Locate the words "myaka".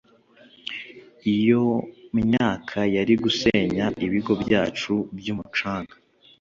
2.19-2.79